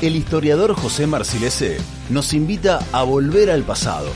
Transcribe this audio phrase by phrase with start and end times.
[0.00, 4.10] el historiador José Marcilese nos invita a volver al pasado.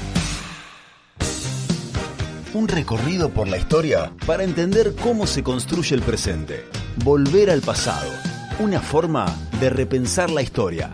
[2.54, 6.66] Un recorrido por la historia para entender cómo se construye el presente.
[7.02, 8.12] Volver al pasado.
[8.60, 9.26] Una forma
[9.58, 10.90] de repensar la historia.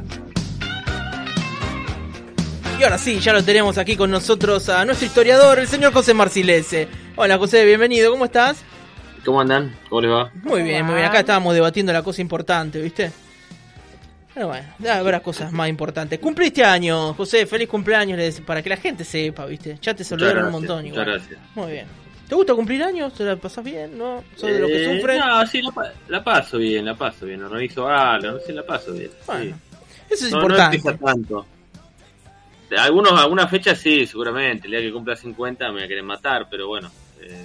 [2.79, 6.15] Y ahora sí, ya lo tenemos aquí con nosotros a nuestro historiador, el señor José
[6.15, 6.89] Marcilese.
[7.17, 8.63] Hola José, bienvenido, ¿cómo estás?
[9.25, 9.77] ¿Cómo andan?
[9.89, 10.31] ¿Cómo les va?
[10.45, 11.07] Muy bien, muy bien.
[11.07, 13.11] Acá estábamos debatiendo la cosa importante, ¿viste?
[14.39, 16.21] Pero bueno, habrá cosas más importantes.
[16.21, 19.77] Cumpliste años, José, feliz cumpleaños para que la gente sepa, ¿viste?
[19.83, 21.07] Ya te saludaron un montón igual.
[21.07, 21.41] Muchas gracias.
[21.57, 21.87] Muy bien.
[22.29, 23.13] ¿Te gusta cumplir años?
[23.15, 23.99] ¿Te la pasas bien?
[23.99, 24.23] ¿No?
[24.37, 25.19] ¿Sos de los que Eh, sufren?
[25.19, 27.43] No, sí, la, la paso bien, la paso bien.
[27.43, 29.11] Organizo algo, sí, la paso bien.
[29.27, 29.55] Bueno, sí.
[30.09, 30.81] Eso es no, importante.
[30.85, 31.47] No tanto.
[32.79, 34.69] Algunos, algunas fechas sí, seguramente.
[34.69, 37.45] El día que cumpla 50 me querer matar, pero bueno, eh,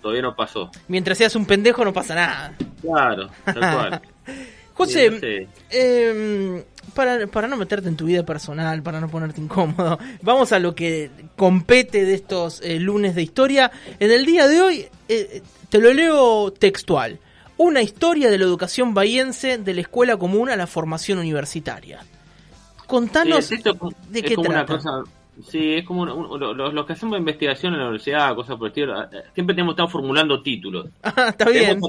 [0.00, 0.70] todavía no pasó.
[0.86, 2.52] Mientras seas un pendejo no pasa nada.
[2.82, 4.02] Claro, tal cual.
[4.86, 6.64] José, Sí, eh,
[6.94, 10.74] para, para no meterte en tu vida personal, para no ponerte incómodo, vamos a lo
[10.74, 13.70] que compete de estos eh, lunes de historia.
[13.98, 17.18] En el día de hoy, eh, te lo leo textual.
[17.56, 22.04] Una historia de la educación bahiense de la escuela común a la formación universitaria.
[22.86, 24.82] Contanos Sí, es esto como- de es qué como una trata.
[24.82, 25.10] cosa
[25.42, 29.02] sí es como los, los que hacemos investigación en la universidad cosas por el estilo
[29.04, 31.80] eh, siempre tenemos estar formulando títulos Ah, está bien.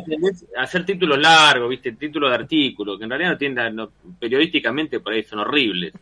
[0.58, 5.14] hacer títulos largos viste títulos de artículos que en realidad no tienen no- periodísticamente por
[5.14, 5.94] ahí son horribles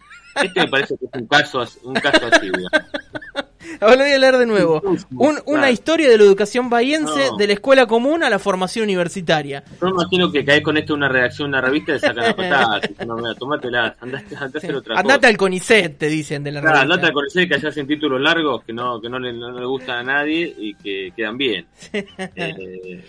[0.42, 2.50] este me parece que es un caso as- un caso así.
[3.82, 4.82] Ahora lo voy a leer de nuevo.
[5.12, 7.38] Un- una historia de la educación bahiense No.
[7.38, 9.64] de la escuela común a la formación universitaria.
[9.82, 12.82] yo me imagino que caes con esto una redacción una revista y sacan las patadas
[13.02, 16.52] y no, mira, tomátela andate, andate hacer otra Andate cosa al CONICET, te dicen de
[16.52, 16.94] la Claro, revista.
[16.96, 19.66] andate a conocer que allá hacen títulos largos que no que no le, no le
[19.66, 21.66] gustan a nadie y que quedan bien
[22.36, 23.04] Eh,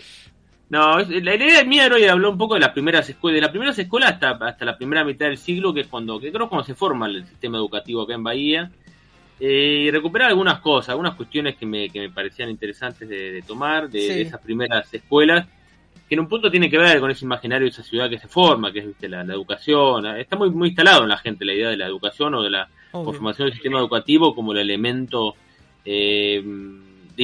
[0.69, 3.49] no, la idea mía era hoy hablar un poco de las primeras escuelas, de las
[3.49, 6.49] primeras escuelas hasta, hasta la primera mitad del siglo, que es cuando, que creo que
[6.49, 8.71] cuando se forma el sistema educativo acá en Bahía,
[9.43, 13.41] eh, y recuperar algunas cosas, algunas cuestiones que me, que me parecían interesantes de, de
[13.41, 14.07] tomar de, Sí.
[14.13, 15.47] de esas primeras escuelas,
[16.07, 18.27] que en un punto tiene que ver con ese imaginario de esa ciudad que se
[18.27, 19.09] forma, que es ¿viste?
[19.09, 22.35] La, la educación, está muy, muy instalado en la gente la idea de la educación
[22.35, 23.05] o de la Obvio.
[23.05, 25.35] conformación del sistema educativo como el elemento
[25.85, 26.43] eh,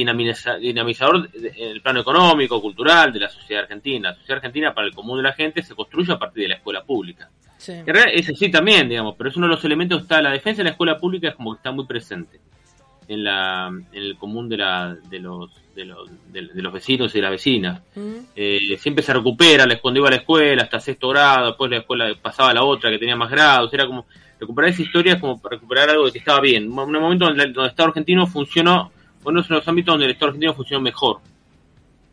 [0.04, 4.10] dinamizador en el plano económico, cultural de la sociedad argentina.
[4.10, 6.54] La sociedad argentina para el común de la gente se construye a partir de la
[6.56, 7.30] escuela pública.
[7.56, 7.72] Sí.
[7.72, 10.58] En realidad es así también, digamos, pero es uno de los elementos, está la defensa
[10.58, 12.40] de la escuela pública es como que está muy presente
[13.08, 17.14] en la en el común de la de los de los, de, de los vecinos
[17.14, 17.80] y de las vecinas.
[17.94, 18.16] Mm.
[18.34, 22.12] Eh, siempre se recupera, la iba a la escuela hasta sexto grado, después la escuela
[22.20, 24.06] pasaba a la otra que tenía más grados, era como
[24.40, 27.50] recuperar esa historia es como recuperar algo que estaba bien, un un momento donde el
[27.50, 28.92] Estado argentino funcionó,
[29.28, 31.18] uno de los ámbitos donde el Estado argentino funcionó mejor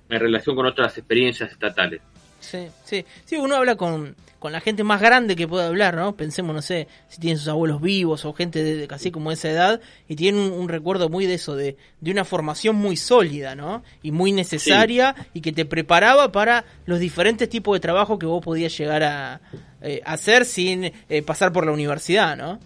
[0.10, 2.02] en relación con otras experiencias estatales.
[2.40, 3.06] Sí, sí.
[3.26, 6.16] Sí, uno habla con, con la gente más grande que puede hablar, ¿no?
[6.16, 9.50] Pensemos, no sé, si tienen sus abuelos vivos o gente de, de casi como esa
[9.50, 13.56] edad y tienen un, un recuerdo muy de eso, de, de una formación muy sólida,
[13.56, 13.84] ¿no?
[14.04, 18.44] Y muy necesaria y que te preparaba para los diferentes tipos de trabajo que vos
[18.44, 19.42] podías llegar a
[19.82, 22.60] eh, hacer sin eh, pasar por la universidad, ¿no?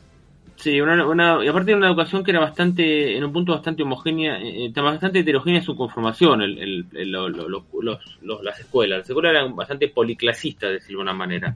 [0.60, 3.82] Sí, una, una- y aparte de una educación que era bastante, en un punto bastante
[3.84, 8.44] homogénea, eh, eh, bastante heterogénea su conformación, el, el- el- lo- lo- lo- los, los-
[8.44, 9.00] las escuelas.
[9.00, 11.56] Las escuelas eran bastante policlasistas, de decirlo de alguna manera.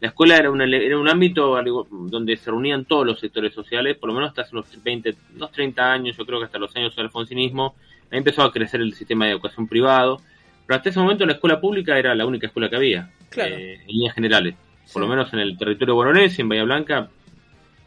[0.00, 1.56] La escuela era, una- era un ámbito
[1.90, 5.50] donde se reunían todos los sectores sociales, por lo menos hasta hace unos 20, unos
[5.50, 7.74] 30 años, yo creo que hasta los años del alfonsinismo,
[8.12, 10.20] ahí empezó a crecer el sistema de educación privado,
[10.64, 13.56] pero hasta ese momento la escuela pública era la única escuela que había, Claro.
[13.56, 14.54] eh, en líneas generales.
[14.92, 17.08] Por lo menos en el territorio bonaerense, en Bahía Blanca,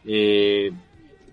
[0.08, 0.72] eh,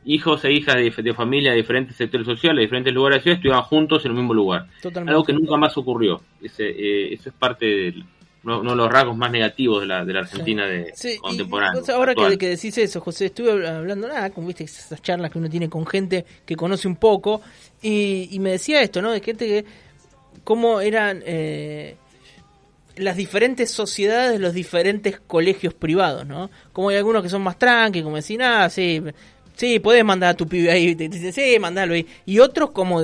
[0.05, 3.23] hijos e hijas de, de familia de diferentes sectores sociales, de diferentes lugares de la
[3.23, 4.67] ciudad, estudiaban juntos en el mismo lugar.
[4.81, 5.11] Totalmente.
[5.11, 6.21] Algo que nunca más ocurrió.
[6.43, 8.03] Ese, eh, eso es parte de
[8.43, 11.79] uno, uno de los rasgos más negativos de la, de la Argentina de Sí, contemporánea.
[11.79, 15.39] vos ahora que, decís eso, José, estuve habl- hablando nada, como viste esas charlas que
[15.39, 17.41] uno tiene con gente que conoce un poco,
[17.81, 19.11] y, y me decía esto, ¿no?
[19.11, 19.65] De gente que,
[20.43, 21.95] cómo eran eh,
[22.97, 26.49] las diferentes sociedades de los diferentes colegios privados, ¿no?
[26.73, 29.01] Como hay algunos que son más tranqui, como decir, ah, sí,
[29.55, 33.01] sí, podés mandar a tu pibe ahí, te dicen, sí, mandalo ahí, y otros como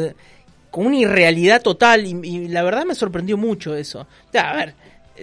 [0.70, 4.08] con una irrealidad total, y, y la verdad me sorprendió mucho eso.
[4.34, 4.74] Ya, a ver,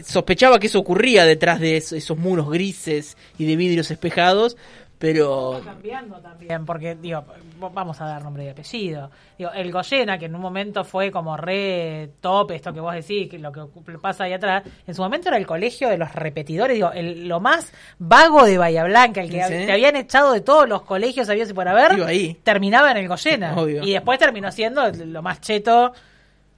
[0.04, 4.56] sospechaba que eso ocurría detrás de eso- esos muros grises y de vidrios espejados,
[4.98, 7.24] pero cambiando también, porque digo,
[7.72, 9.10] vamos a dar nombre y apellido.
[9.38, 13.28] Digo, el Goyena, que en un momento fue como re top, esto que vos decís,
[13.30, 13.60] que lo que
[14.02, 17.38] pasa ahí atrás, en su momento era el colegio de los repetidores, digo, el- lo
[17.38, 19.48] más vago de Bahía Blanca, el que Sí.
[19.66, 22.36] te habían echado de todos los colegios había y por haber, ahí.
[22.42, 23.54] terminaba en el Goyena.
[23.56, 23.84] Obvio.
[23.84, 25.92] Y después terminó siendo lo más cheto.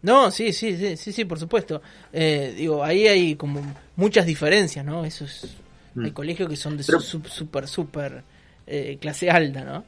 [0.02, 1.82] no, sí, sí, sí, sí, sí, por supuesto.
[2.10, 3.60] Eh, digo, ahí hay como
[3.96, 5.04] muchas diferencias, ¿no?
[5.04, 5.56] Eso es
[5.93, 6.04] Mm.
[6.04, 8.22] Hay colegios que son de Pero- su- super, super
[8.70, 9.84] eh, clase alta, ¿no?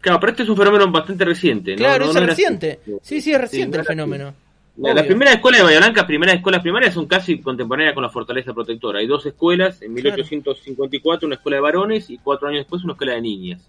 [0.00, 1.72] Claro, pero este es un fenómeno bastante reciente.
[1.72, 1.78] ¿no?
[1.78, 2.80] Claro, No- es no reciente.
[2.82, 2.92] así.
[3.02, 4.34] Sí, sí, es reciente el fenómeno.
[4.78, 5.08] La- Las Obvio.
[5.08, 8.98] primeras escuelas de Bahía Blanca, primeras escuelas primarias son casi contemporáneas con la Fortaleza Protectora.
[9.00, 10.16] Hay dos escuelas, en Claro.
[10.16, 13.68] 1854 una escuela de varones y cuatro años después una escuela de niñas.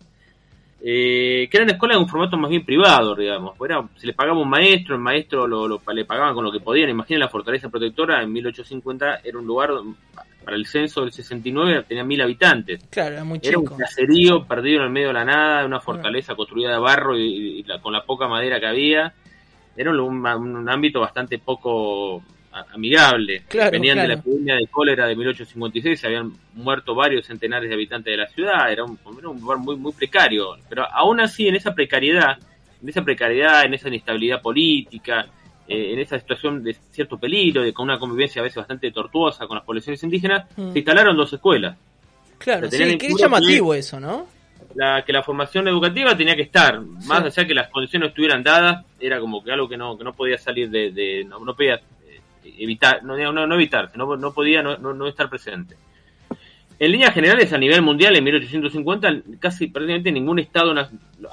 [0.85, 3.53] Eh, que eran escuelas en un formato más bien privado, digamos.
[3.63, 6.59] Era, se le pagaba un maestro, el maestro lo, lo- le pagaban con lo que
[6.59, 6.89] podían.
[6.89, 9.69] Imaginen la Fortaleza Protectora en 1850 era un lugar,
[10.43, 12.83] para el censo del 69 tenía mil habitantes.
[12.89, 16.35] Claro, era muy Era un caserío perdido en el medio de la nada, una fortaleza
[16.35, 19.13] construida de barro y, y la- con la poca madera que había.
[19.75, 22.21] Era un, ámbito bastante poco
[22.73, 23.43] amigable.
[23.47, 27.73] Claro, Venían de la epidemia de cólera de 1856, se habían muerto varios centenares de
[27.75, 30.55] habitantes de la ciudad, era un, era un lugar muy, muy precario.
[30.69, 32.37] Pero aún así, en esa precariedad,
[32.81, 35.25] en esa precariedad, en esa inestabilidad política,
[35.67, 39.47] eh, en esa situación de cierto peligro, de con una convivencia a veces bastante tortuosa
[39.47, 40.71] con las poblaciones indígenas, Mm.
[40.73, 41.77] se instalaron dos escuelas.
[42.37, 44.27] Claro, o sea, que cuenta llamativo eso, ¿no?
[44.75, 47.39] la, que la formación educativa tenía que estar, más Sí.
[47.41, 50.37] allá que las condiciones estuvieran dadas, era como que algo que no, que no podía
[50.39, 52.19] salir de, de- no, no podía eh,
[52.57, 55.75] evitar, no, no, no evitarse, no, no podía no, no, no estar presente.
[56.83, 60.73] En líneas generales, a nivel mundial, en 1850, casi prácticamente ningún estado,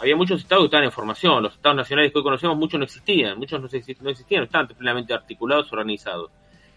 [0.01, 2.85] había muchos estados que estaban en formación, los estados nacionales que hoy conocemos, muchos no
[2.85, 6.31] existían, muchos no, exi- no existían, no estaban plenamente articulados, organizados.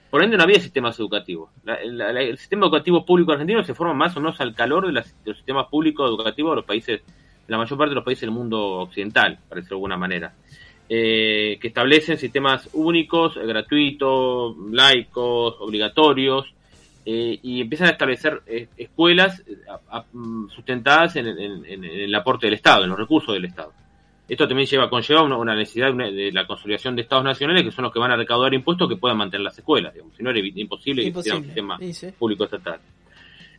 [0.09, 1.51] Por ende, no había sistemas educativos.
[1.63, 1.75] La-
[2.19, 5.05] el sistema educativo público argentino se forma más o menos al calor de, los
[5.37, 7.01] sistemas públicos educativos de los países,
[7.47, 10.33] la mayor parte de los países del mundo occidental, para decirlo de alguna manera.
[10.89, 16.51] Eh, que establecen sistemas únicos, gratuitos, laicos, obligatorios,
[17.05, 21.83] eh, y empiezan a establecer eh, escuelas eh, a- a- mm, sustentadas en, en- en-
[21.83, 23.71] el aporte del Estado, en los recursos del Estado.
[24.29, 27.63] Esto también lleva, conlleva una, una necesidad de, una- de la consolidación de estados nacionales
[27.63, 29.93] que son los que van a recaudar impuestos que puedan mantener las escuelas.
[29.93, 30.15] Digamos.
[30.15, 32.07] Si no, era imposible, que existiera un sistema sí.
[32.17, 32.79] público estatal.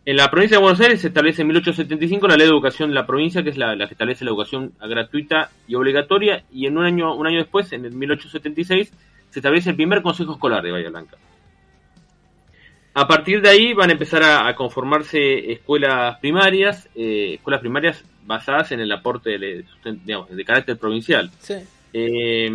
[0.06, 2.94] En la provincia de Buenos Aires se establece en 1875 la ley de educación de
[2.94, 6.76] la provincia, que es la, la que establece la educación gratuita y obligatoria, y en
[6.76, 8.92] un año, un año después, en el 1876,
[9.30, 11.16] se establece el primer consejo escolar de Bahía Blanca.
[12.96, 18.04] A partir de ahí van a empezar a, a conformarse escuelas primarias, eh, escuelas primarias
[18.24, 19.64] basadas en el aporte de,
[20.04, 21.30] digamos, de carácter provincial.
[21.40, 21.54] Sí.
[21.92, 22.46] Eh,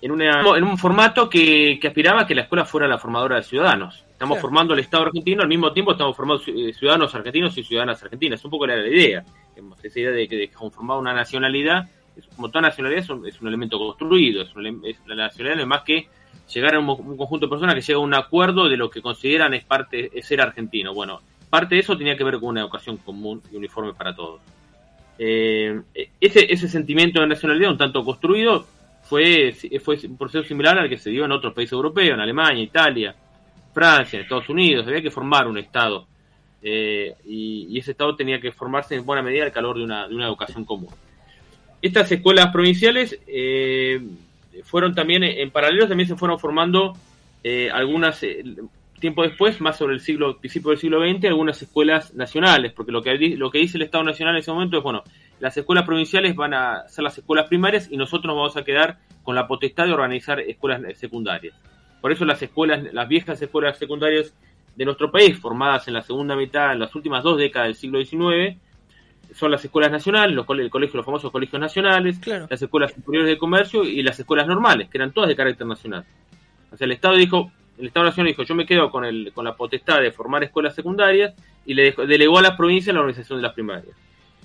[0.00, 3.36] en, una- en un formato que, que aspiraba a que la escuela fuera la formadora
[3.36, 4.04] de ciudadanos.
[4.10, 4.42] Estamos Claro.
[4.48, 8.44] formando el Estado argentino, al mismo tiempo estamos formando eh, ciudadanos argentinos y ciudadanas argentinas.
[8.44, 9.24] Un poco era la idea.
[9.82, 11.88] Esa idea de que conformar una nacionalidad,
[12.34, 14.42] como toda nacionalidad, es un, es un elemento construido.
[14.42, 16.08] Es un es- la nacionalidad no es más que
[16.52, 19.54] llegar a un, conjunto de personas que llega a un acuerdo de lo que consideran
[19.54, 20.94] es parte es ser argentino.
[20.94, 24.40] Bueno, parte de eso tenía que ver con una educación común y uniforme para todos.
[25.18, 25.80] Eh,
[26.20, 28.64] ese, sentimiento de nacionalidad un tanto construido
[29.02, 29.52] fue,
[29.82, 33.14] fue un proceso similar al que se dio en otros países europeos, en Alemania, Italia,
[33.72, 34.86] Francia, Estados Unidos.
[34.86, 36.06] Había que formar un Estado.
[36.62, 40.14] eh, y, ese Estado tenía que formarse en buena medida al calor de una, de
[40.14, 40.90] una educación común.
[41.80, 44.00] Estas escuelas provinciales eh,
[44.64, 46.94] fueron también, en paralelo, también se fueron formando
[47.44, 48.42] eh, algunas, eh,
[49.00, 53.02] tiempo después, más sobre el siglo, principio del siglo XX, algunas escuelas nacionales, porque lo
[53.02, 55.02] que, lo que dice el Estado Nacional en ese momento es, bueno,
[55.40, 58.98] las escuelas provinciales van a ser las escuelas primarias y nosotros nos vamos a quedar
[59.22, 61.54] con la potestad de organizar escuelas secundarias.
[62.00, 64.34] Por eso las escuelas, las viejas escuelas secundarias
[64.74, 68.04] de nuestro país, formadas en la segunda mitad, en las últimas dos décadas del siglo
[68.04, 68.56] XIX,
[69.34, 72.46] son las escuelas nacionales, los, el colegio, los famosos colegios nacionales, Claro.
[72.50, 76.04] las escuelas superiores de comercio y las escuelas normales, que eran todas de carácter nacional.
[76.72, 79.44] O sea, el Estado dijo, el Estado Nacional dijo, yo me quedo con, el, con
[79.44, 83.38] la potestad de formar escuelas secundarias y le dejó- delegó a las provincias la organización
[83.38, 83.94] de las primarias.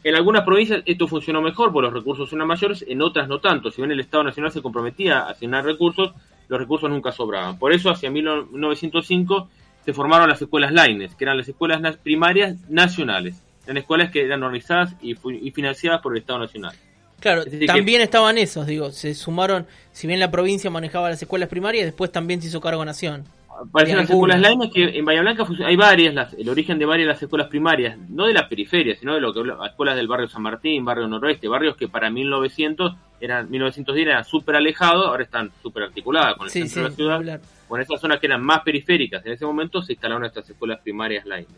[0.03, 3.71] En algunas provincias esto funcionó mejor porque los recursos eran mayores, en otras no tanto.
[3.71, 6.13] Si bien el Estado Nacional se comprometía a asignar recursos,
[6.49, 7.57] los recursos nunca sobraban.
[7.57, 9.49] Por eso, hacia 1905
[9.85, 13.41] se formaron las escuelas Laines, que eran las escuelas primarias nacionales.
[13.65, 15.15] Eran escuelas que eran organizadas y,
[15.51, 16.75] financiadas por el Estado Nacional.
[17.19, 21.09] Claro, Es decir, que- también estaban esos, digo, se sumaron, si bien la provincia manejaba
[21.09, 23.23] las escuelas primarias, después también se hizo cargo Nación.
[23.71, 24.41] Parecen De las escuelas.
[24.41, 27.47] Laines que en Bahía Blanca hay varias, las- el origen de varias de las escuelas
[27.47, 30.83] primarias, no de la periferia, sino de lo que las escuelas del barrio San Martín,
[30.83, 36.35] barrio noroeste, barrios que para 1900 eran 1910 eran súper alejados, ahora están súper articuladas
[36.35, 37.41] con el Sí, centro sí, de la ciudad.
[37.69, 41.25] Bueno, esas zonas que eran más periféricas en ese momento se instalaron estas escuelas primarias
[41.25, 41.53] Laines.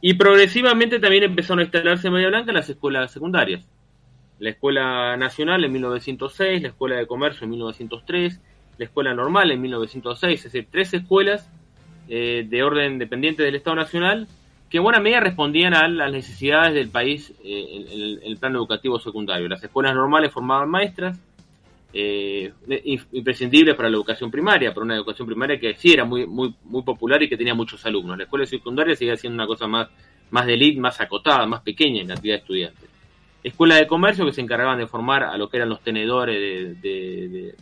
[0.00, 3.66] Y progresivamente también empezaron a instalarse en Bahía Blanca las escuelas secundarias.
[4.38, 8.40] La Escuela Nacional en 1906, la Escuela de Comercio en 1903,
[8.78, 11.48] la Escuela Normal en 1906, es decir, tres escuelas
[12.08, 14.28] eh, de orden dependiente del Estado Nacional
[14.68, 18.98] que en buena medida respondían a las necesidades del país eh, en el plano educativo
[18.98, 19.48] secundario.
[19.48, 21.18] Las escuelas normales formaban maestras,
[21.96, 22.52] eh,
[23.12, 26.82] imprescindibles para la educación primaria, para una educación primaria que sí era muy, muy, muy
[26.82, 28.18] popular y que tenía muchos alumnos.
[28.18, 29.88] La escuela secundaria seguía siendo una cosa más,
[30.30, 32.90] más de elite, más acotada, más pequeña en cantidad de estudiantes.
[33.44, 37.54] Escuela de comercio que se encargaban de formar a lo que eran los tenedores, de,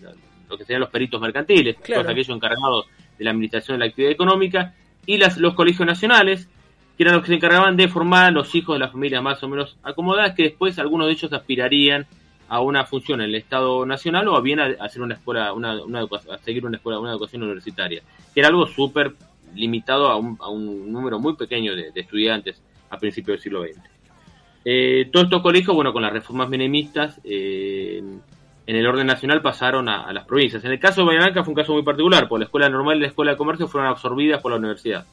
[0.49, 2.87] lo que serían los peritos mercantiles, todos aquellos encargados
[3.19, 4.75] de la administración de la actividad económica,
[5.05, 6.49] y las, los colegios nacionales,
[6.97, 9.43] que eran los que se encargaban de formar a los hijos de las familias más
[9.43, 12.07] o menos acomodadas, que después algunos de ellos aspirarían
[12.52, 16.38] a una función en el Estado Nacional o bien a, hacer una escuela, una, a
[16.44, 18.02] seguir una escuela, una educación universitaria,
[18.35, 19.14] que era algo súper
[19.54, 23.78] limitado a un, a un, número muy pequeño de, estudiantes a principios del siglo XX.
[24.66, 28.02] Eh, todos estos colegios, bueno, con las reformas menemistas, eh,
[28.66, 30.62] en el orden nacional pasaron a, las provincias.
[30.62, 33.00] En el caso de Bahía fue un caso muy particular, porque la escuela normal y
[33.00, 35.06] la escuela de comercio fueron absorbidas por la universidad.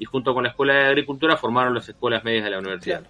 [0.00, 3.04] Y junto con la escuela de agricultura formaron las escuelas medias de la universidad.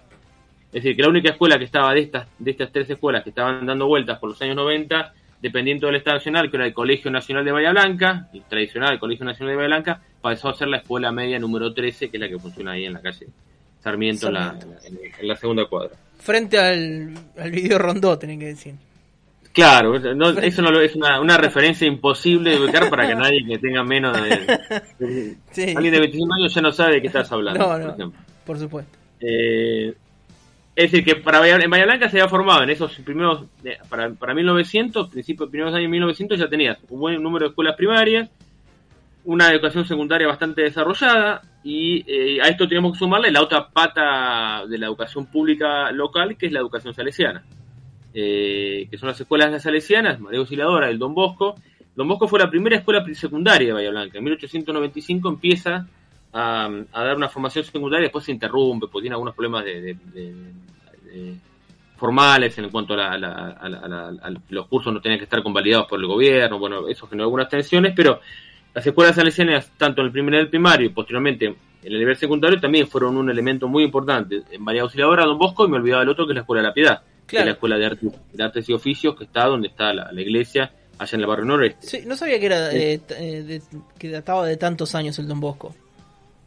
[0.72, 3.30] Es decir, que la única escuela que estaba de estas, de estas tres escuelas que
[3.30, 5.12] estaban dando vueltas por los años 90,
[5.42, 9.24] dependiendo del Estado Nacional, que era el Colegio Nacional de Bahía Blanca, el tradicional Colegio
[9.24, 12.28] Nacional de Bahía Blanca, pasó a ser la escuela media número 13, que es la
[12.28, 13.26] que funciona ahí en la calle
[13.80, 14.34] Sarmiento, En,
[15.22, 15.92] la, segunda cuadra.
[16.18, 18.74] Frente al, al video rondó, tienen que decir.
[19.52, 20.14] Claro, eso
[20.62, 25.36] no, es una, referencia imposible de ubicar para que nadie que tenga menos de...
[25.76, 28.20] Alguien de 25 años ya no sabe de qué estás hablando, por ejemplo.
[28.44, 28.96] Por supuesto.
[29.20, 29.92] Eh,
[30.84, 33.44] es decir, que para en Bahía Blanca se había formado en esos primeros,
[33.90, 38.30] para, para 1900, principios, primeros años 1900 ya tenías un buen número de escuelas primarias,
[39.24, 44.64] una educación secundaria bastante desarrollada y eh, a esto tenemos que sumarle la otra pata
[44.66, 47.44] de la educación pública local, que es la educación salesiana,
[48.14, 51.56] eh, que son las escuelas salesianas, María Auxiliadora, del Don Bosco.
[51.94, 54.16] Don Bosco fue la primera escuela secundaria de Bahía Blanca.
[54.16, 55.86] En 1895 empieza
[56.32, 59.96] a, dar una formación secundaria, después se interrumpe, porque tiene algunos problemas de,
[61.96, 63.18] formales en cuanto a,
[64.48, 67.92] los cursos no tenían que estar convalidados por el gobierno, bueno, eso generó algunas tensiones,
[67.94, 68.20] pero
[68.74, 72.60] las escuelas salesianas, tanto en el primer el primario y posteriormente en el nivel secundario,
[72.60, 74.42] también fueron un elemento muy importante.
[74.50, 76.68] En María Auxiliadora, Don Bosco, y me olvidaba el otro, que es la Escuela de
[76.68, 80.20] la Piedad, que es la Escuela de, Artes y Oficios, que está donde está la,
[80.20, 81.86] iglesia, allá en el barrio noreste.
[81.86, 83.60] Sí, no sabía que era eh, eh,
[83.98, 85.74] que databa de tantos años el Don Bosco.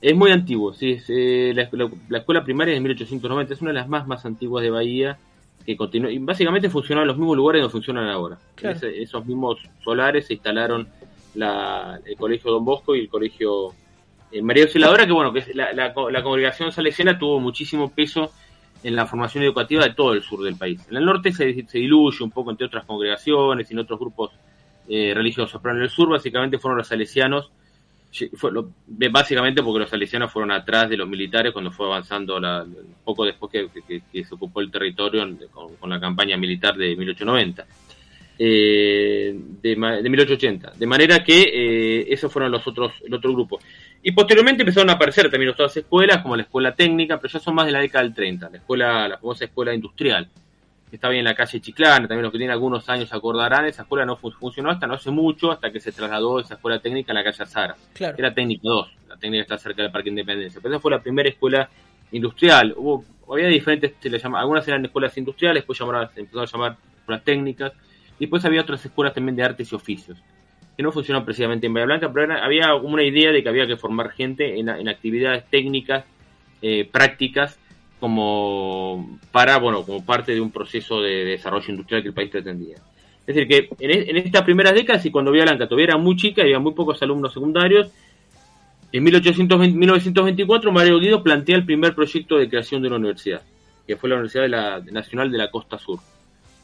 [0.04, 0.98] Es muy antiguo, sí.
[1.08, 4.70] Eh, la, escuela primaria es de 1890, es una de las más, más antiguas de
[4.70, 5.18] Bahía,
[5.66, 8.38] que continúa, y básicamente funciona en los mismos lugares donde funcionan ahora.
[8.62, 10.90] esos mismos solares se instalaron
[11.36, 13.74] la, el colegio Don Bosco y el colegio
[14.30, 18.30] eh, María Auxiliadora, que bueno, que la, la, congregación salesiana tuvo muchísimo peso
[18.84, 20.86] en la formación educativa de todo el sur del país.
[20.90, 24.32] En el norte se, se diluye un poco entre otras congregaciones y en otros grupos
[24.90, 27.54] eh, religiosos, pero en el sur básicamente fueron los salesianos
[29.12, 32.66] básicamente porque los salesianos fueron atrás de los militares cuando fue avanzando la,
[33.04, 35.28] poco después que, se ocupó el territorio
[35.80, 37.66] con, la campaña militar de 1890
[38.40, 43.60] eh, de, de, 1880 de manera que eh, esos fueron los otros el otro grupo.
[44.02, 47.56] Y posteriormente empezaron a aparecer también otras escuelas como la escuela técnica pero ya son
[47.56, 50.30] más de la década del 30 la escuela la famosa escuela industrial
[50.96, 54.06] está bien en la calle Chiclana, también los que tienen algunos años acordarán, esa escuela
[54.06, 57.24] no funcionó hasta no hace mucho, hasta que se trasladó esa escuela técnica a la
[57.24, 57.76] calle Azara.
[58.00, 60.60] Era técnica 2, la técnica está cerca del Parque Independencia.
[60.62, 61.70] Pero esa fue la primera escuela
[62.12, 62.74] industrial.
[62.78, 66.52] Hubo, había diferentes, se le llama, algunas eran escuelas industriales, después llamaron, se empezaron a
[66.52, 67.74] llamar escuelas técnicas,
[68.20, 70.18] y después había otras escuelas también de artes y oficios,
[70.78, 73.78] que no funcionaron precisamente en Bahía Blanca, pero había una idea de que había que
[73.78, 76.06] formar gente en, actividades técnicas,
[76.62, 77.60] eh, prácticas,
[78.04, 82.76] como para, bueno, como parte de un proceso de desarrollo industrial que el país pretendía.
[83.26, 86.18] Es decir, que en, e, estas primeras décadas y cuando Vía Blanca todavía era muy
[86.18, 87.92] chica, había muy pocos alumnos secundarios,
[88.92, 93.42] en 1820, 1924 Mario Guido plantea el primer proyecto de creación de una universidad,
[93.88, 96.00] que fue la Universidad Nacional de la Costa Sur.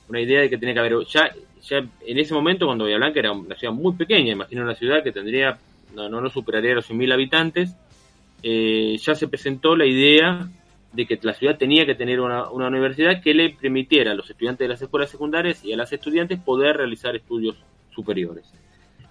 [0.09, 3.19] Una idea de que tenía que haber, ya, ya en ese momento cuando Villa Blanca
[3.21, 5.57] era una ciudad muy pequeña, imagina una ciudad que tendría,
[5.95, 7.73] no, no, superaría los 100.000 habitantes,
[8.43, 10.49] eh, ya se presentó la idea
[10.91, 14.65] de que la ciudad tenía que tener una, universidad que le permitiera a los estudiantes
[14.65, 17.55] de las escuelas secundarias y a las estudiantes poder realizar estudios
[17.91, 18.45] superiores.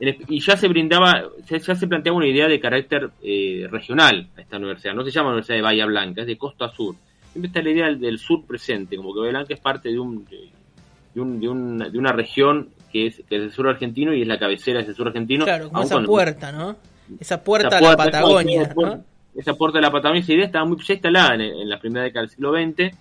[0.00, 4.56] Y ya se brindaba, ya se planteaba una idea de carácter eh, regional a esta
[4.56, 4.94] universidad.
[4.94, 6.94] No se llama Universidad de Bahía Blanca, es de Costa Sur.
[7.32, 10.24] Siempre está la idea del, sur presente, como que Bahía Blanca es parte de, un,
[10.24, 14.22] de, un, de, una, de una región que es, que es el sur argentino y
[14.22, 15.44] es la cabecera del sur argentino.
[15.44, 16.76] Claro, como esa puerta, ¿no?
[17.18, 19.04] Esa puerta, a la Patagonia, ¿no?
[19.38, 22.04] Esa puerta de la Patagonia, esa idea estaba muy ya instalada en, en la primera
[22.04, 22.96] década del siglo XX,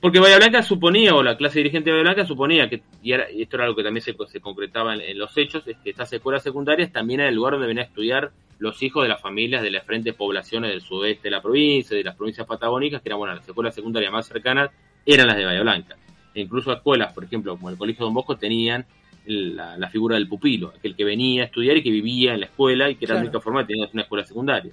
[0.00, 3.56] porque Bahía Blanca suponía, o la clase dirigente de Bahía Blanca suponía que, y, esto
[3.56, 6.92] era algo que también se, se concretaba en, los hechos, es que estas escuelas secundarias
[6.92, 9.82] también era el lugar donde venían a estudiar los hijos de las familias de las
[9.82, 13.48] diferentes poblaciones del sudeste de la provincia, de las provincias patagónicas, que eran, bueno, las
[13.48, 14.70] escuelas secundarias más cercanas
[15.04, 15.96] eran las de Bahía Blanca.
[16.34, 18.84] E incluso escuelas, por ejemplo, como el Colegio Don Bosco, tenían
[19.26, 22.46] la, la, figura del pupilo, aquel que venía a estudiar y que vivía en la
[22.46, 24.72] escuela y que era la única forma de tener una escuela secundaria.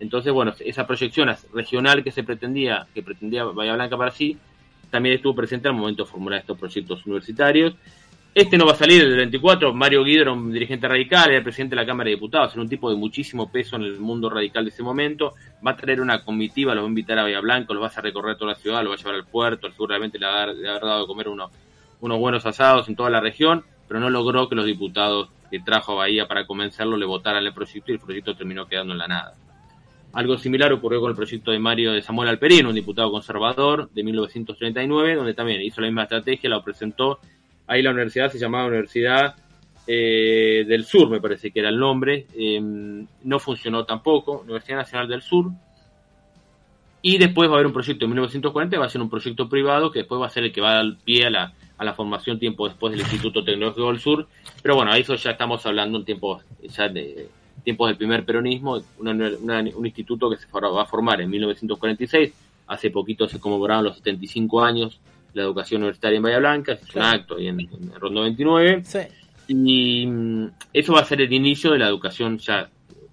[0.00, 4.36] Entonces, bueno, esa proyección regional que se pretendía, que pretendía Bahía Blanca para sí,
[4.90, 7.74] también estuvo presente al momento de formular estos proyectos universitarios.
[8.32, 9.74] Este no va a salir del 24.
[9.74, 12.68] Mario Guido era un dirigente radical, era presidente de la Cámara de Diputados, era un
[12.68, 15.34] tipo de muchísimo peso en el mundo radical de ese momento.
[15.66, 18.00] Va a traer una comitiva, lo va a invitar a Bahía Blanca, lo va a
[18.00, 20.80] recorrer toda la ciudad, lo va a llevar al puerto, seguramente le va a haber
[20.80, 21.50] dado de comer unos,
[22.00, 25.92] unos buenos asados en toda la región, pero no logró que los diputados que trajo
[25.92, 29.08] a Bahía para convencerlo le votaran el proyecto y el proyecto terminó quedando en la
[29.08, 29.34] nada.
[30.12, 34.02] Algo similar ocurrió con el proyecto de Mario de Samuel Alperino, un diputado conservador de
[34.02, 37.20] 1939, donde también hizo la misma estrategia, la presentó.
[37.68, 39.36] Ahí la universidad se llamaba Universidad
[39.86, 42.26] eh, del Sur, me parece que era el nombre.
[42.34, 45.52] Em, no funcionó tampoco, Universidad Nacional del Sur.
[47.02, 49.92] Y después va a haber un proyecto en 1940, va a ser un proyecto privado
[49.92, 51.94] que después va a ser el que va a dar pie a la, a la
[51.94, 54.26] formación tiempo después del Instituto Tecnológico del Sur.
[54.60, 57.28] Pero bueno, a eso ya estamos hablando un tiempo ya de
[57.62, 62.32] tiempos del primer peronismo, un instituto que se va a formar en 1946.
[62.66, 65.00] Hace poquito se conmemoraron los 75 años
[65.34, 68.82] de la educación universitaria en Bahía Blanca, es un acto ahí en, Rondo 29.
[69.48, 72.68] Y mm, eso va a ser el inicio de la educación ya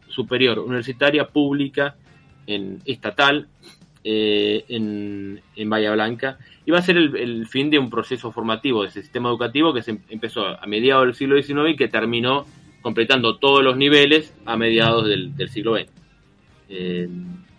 [0.07, 1.95] superior, universitaria, pública,
[2.45, 3.47] en, estatal,
[4.03, 6.37] eh, en, en, Bahía Blanca.
[6.65, 9.81] Y va a ser el, fin de un proceso formativo de ese sistema educativo que
[9.81, 12.45] se empezó a mediados del siglo XIX y que terminó
[12.87, 15.89] completando todos los niveles a mediados del, siglo XX.
[16.69, 17.09] Eh,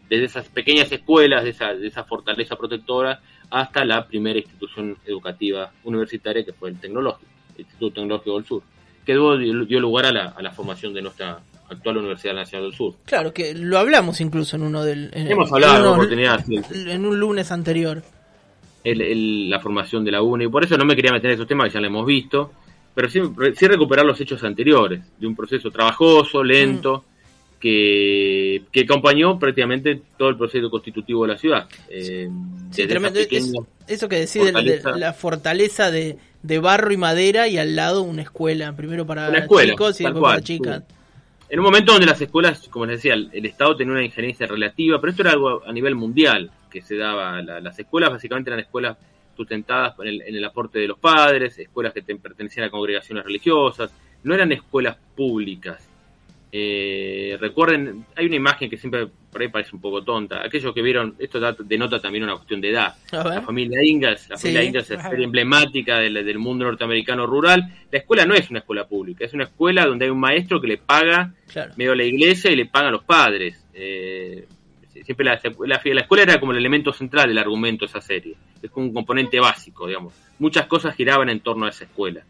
[0.09, 3.21] desde esas pequeñas escuelas, de esa, de esa fortaleza protectora,
[3.51, 8.63] hasta la primera institución educativa universitaria que fue el tecnológico, el Instituto Tecnológico del Sur,
[9.05, 12.95] que dio, lugar a la, a la formación de nuestra actual Universidad Nacional del Sur.
[13.05, 15.11] Claro, que lo hablamos incluso en uno del...
[15.13, 18.03] Hemos hablado en, en un lunes anterior.
[18.83, 21.69] la formación de la UNE, y por eso no me quería meter en esos temas
[21.69, 22.51] que ya lo hemos visto,
[22.99, 23.21] pero sí,
[23.69, 27.61] recuperar los hechos anteriores, de un proceso trabajoso, lento, mm.
[27.61, 31.69] que, que, acompañó prácticamente todo el proceso constitutivo de la ciudad.
[31.89, 32.29] Eh,
[33.87, 36.19] eso que decís de, la fortaleza de,
[36.61, 40.83] barro y madera y al lado una escuela, primero para chicos y después para chicas.
[41.49, 45.01] En un momento donde las escuelas, como les decía, el, Estado tenía una injerencia relativa,
[45.01, 47.41] pero esto era algo a nivel mundial que se daba.
[47.43, 48.97] las escuelas básicamente eran escuelas
[49.39, 53.91] sustentadas en el, en el aporte de los padres, escuelas que pertenecían a congregaciones religiosas,
[54.25, 55.89] no eran escuelas públicas.
[56.51, 60.43] Eh, recuerden, hay una imagen que siempre por ahí parece un poco tonta.
[60.45, 62.95] Aquellos que vieron, esto denota también una cuestión de edad.
[63.13, 67.71] La familia Ingalls, la familia Ingalls es emblemática del, mundo norteamericano rural.
[67.91, 70.69] La escuela no es una escuela pública, es una escuela donde hay un maestro que
[70.69, 71.35] le paga
[71.77, 73.63] medio a la iglesia y le paga a los padres.
[73.75, 74.47] Eh,
[75.05, 78.35] siempre la, la, escuela era como el elemento central del argumento de esa serie.
[78.63, 80.15] Es como un componente básico, digamos.
[80.39, 82.23] Muchas cosas giraban en torno a esa escuela.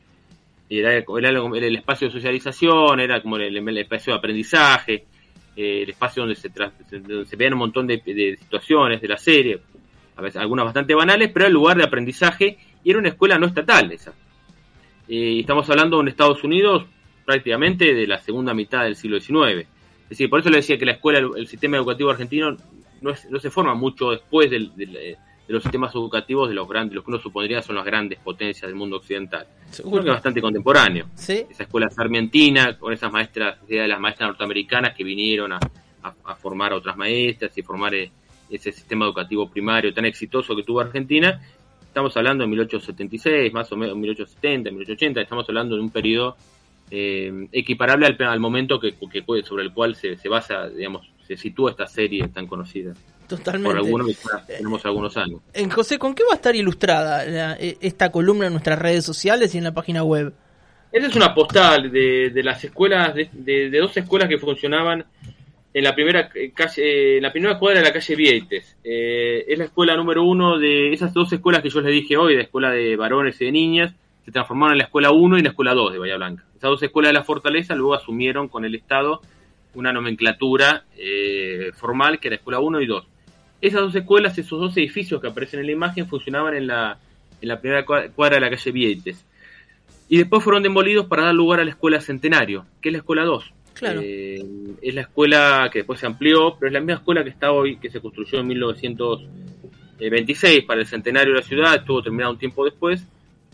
[0.69, 5.07] Y era, el espacio de socialización, era como el, espacio de aprendizaje,
[5.57, 9.61] eh, el espacio donde se, se veían un montón de, situaciones de la serie,
[10.17, 13.39] a veces algunas bastante banales, pero era el lugar de aprendizaje y era una escuela
[13.39, 14.13] no estatal esa.
[15.07, 16.85] y estamos hablando en Estados Unidos
[17.25, 19.67] prácticamente de la segunda mitad del siglo XIX
[20.09, 22.53] es decir, por eso le decía que la escuela, el, sistema educativo argentino
[23.03, 25.17] no, no, se forma mucho después de
[25.49, 28.75] los sistemas educativos de los grandes, los que uno supondría son las grandes potencias del
[28.75, 29.47] mundo occidental.
[29.71, 31.09] Seguro que es bastante contemporáneo.
[31.51, 35.61] Esa escuela sarmientina, con esas maestras, de las maestras norteamericanas que vinieron a,
[36.41, 38.11] formar a otras maestras y formar eh,
[38.49, 41.39] ese sistema educativo primario tan exitoso que tuvo Argentina.
[41.83, 46.35] Estamos hablando de 1876, más o menos 1870, 1880, estamos hablando de un periodo
[46.91, 48.95] eh, equiparable al, momento que,
[49.45, 52.95] sobre el cual se, basa, digamos, se sitúa esta serie tan conocida.
[53.27, 53.69] Totalmente.
[53.69, 55.41] Por algunos tenemos algunos años.
[55.53, 59.55] En José, ¿con qué va a estar ilustrada e, esta columna en nuestras redes sociales
[59.55, 60.33] y en la página web?
[60.91, 65.05] Esa es una postal de, las escuelas, de, dos escuelas que funcionaban
[65.75, 68.77] en la primera calle, en la primera cuadra de la calle Vieites.
[68.83, 72.37] Eh, es la escuela número uno de esas dos escuelas que yo les dije hoy,
[72.37, 73.95] la escuela de varones y de niñas,
[74.29, 76.45] se transformaron en la escuela 1 y la escuela 2 de Bahía Blanca.
[76.51, 79.23] Esas dos escuelas de la Fortaleza luego asumieron con el Estado
[79.73, 83.07] una nomenclatura eh, formal que era escuela 1 y 2.
[83.63, 86.99] Esas dos escuelas, esos dos edificios que aparecen en la imagen, funcionaban en la,
[87.41, 89.25] en la primera cuadra de la calle Vieites.
[90.11, 93.25] Y después fueron demolidos para dar lugar a la escuela Centenario, que es la escuela
[93.25, 93.55] 2.
[93.73, 94.03] Claro.
[94.05, 94.45] Eh,
[94.83, 97.79] es la escuela que después se amplió, pero es la misma escuela que está hoy,
[97.79, 102.67] que se construyó en 1926 para el centenario de la ciudad, estuvo terminado un tiempo
[102.67, 103.07] después,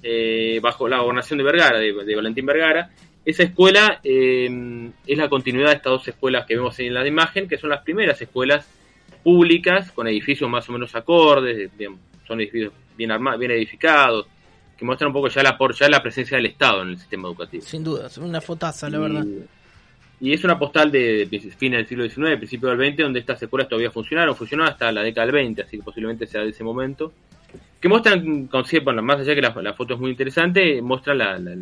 [0.06, 2.90] eh, bajo la gobernación de Vergara, de, Valentín Vergara.
[3.24, 7.48] Esa escuela eh, es la continuidad de estas dos escuelas que vemos en la imagen,
[7.48, 8.68] que son las primeras escuelas
[9.22, 11.70] públicas, con edificios más o menos acordes,
[12.28, 14.26] son edificios bien, armados, bien edificados,
[14.76, 17.28] que muestra un poco ya la, por, ya la presencia del Estado en el sistema
[17.28, 17.64] educativo.
[17.64, 19.24] Sin duda, es una fotaza, la verdad.
[20.20, 23.42] Y es una postal de, de fines del siglo XIX, principio del XX, donde estas
[23.42, 26.62] escuelas todavía funcionaron, funcionaron hasta la década del 20, así que posiblemente sea de ese
[26.62, 27.10] momento.
[27.84, 28.48] Que muestran,
[28.82, 31.54] bueno, más allá que la, la, foto es muy interesante, muestra la, la,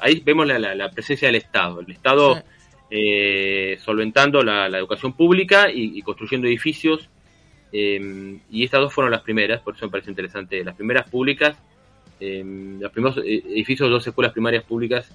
[0.00, 1.78] ahí vemos la, presencia del Estado.
[1.78, 2.42] El Estado sí.
[2.90, 7.08] eh, solventando la, educación pública y, y construyendo edificios.
[7.72, 10.64] Eh, y estas dos fueron las primeras, por eso me parece interesante.
[10.64, 11.56] Las primeras públicas,
[12.18, 12.42] eh,
[12.80, 15.08] los primeros edificios de dos escuelas primarias públicas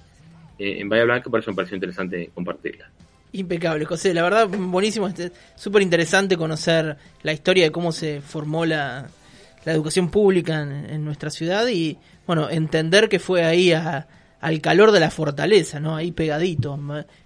[0.58, 2.90] eh, en Bahía Blanca, por eso me pareció interesante compartirla.
[3.32, 4.14] Impecable, José.
[4.14, 5.06] La verdad, buenísimo.
[5.54, 9.10] Súper interesante conocer la historia de cómo se formó la,
[9.64, 14.06] la educación pública en, en, nuestra ciudad y, bueno, entender que fue ahí a,
[14.40, 15.96] al calor de la fortaleza, ¿no?
[15.96, 16.78] Ahí pegadito,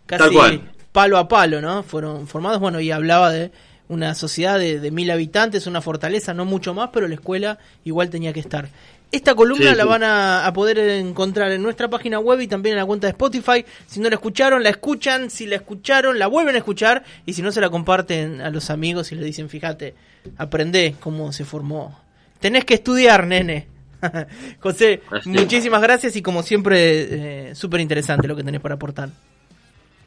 [0.06, 1.82] casi palo a palo, ¿no?
[1.82, 3.50] Fueron formados, bueno, y hablaba de
[3.88, 8.10] una sociedad de, de mil habitantes, una fortaleza, no mucho más, pero la escuela igual
[8.10, 8.68] tenía que estar.
[9.10, 9.88] Esta columna sí, la sí.
[9.88, 13.12] van a, a, poder encontrar en nuestra página web y también en la cuenta de
[13.12, 13.64] Spotify.
[13.86, 15.30] Si no la escucharon, la escuchan.
[15.30, 17.02] Si la escucharon, la vuelven a escuchar.
[17.24, 19.94] Y si no, se la comparten a los amigos y le dicen, fíjate,
[20.36, 21.98] aprende cómo se formó.
[22.40, 23.66] Tenés que estudiar, nene.
[24.60, 25.28] José, Así.
[25.28, 29.10] muchísimas gracias y como siempre, eh, súper interesante lo que tenés para aportar.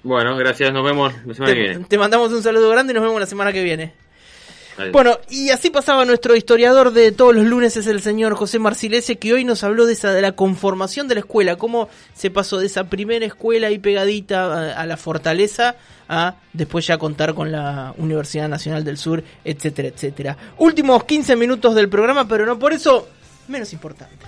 [0.03, 1.85] Bueno, gracias, nos vemos la semana te, que viene.
[1.85, 3.93] Te mandamos un saludo grande y nos vemos la semana que viene.
[4.91, 9.17] Bueno, y así pasaba nuestro historiador de todos los lunes, es el señor José Marcilese,
[9.17, 12.57] que hoy nos habló de esa de la conformación de la escuela, cómo se pasó
[12.59, 15.75] de esa primera escuela ahí pegadita a, a la fortaleza
[16.09, 20.37] a después ya contar con la Universidad Nacional del Sur, etcétera, etcétera.
[20.57, 23.07] Últimos 15 minutos del programa, pero no por eso
[23.47, 24.27] menos importantes.